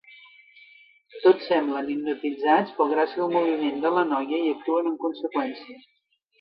[1.25, 5.81] Tots semblen hipnotitzats pel gràcil moviment de la noia i actuen en conseqüència.